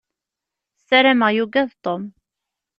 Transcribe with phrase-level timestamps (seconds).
[0.79, 2.03] Ssarameɣ yugad Tom.